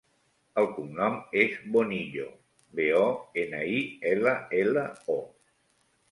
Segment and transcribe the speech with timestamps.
[0.59, 2.25] El cognom és Bonillo:
[2.79, 3.03] be, o,
[3.41, 5.19] ena, i, ela, ela, o.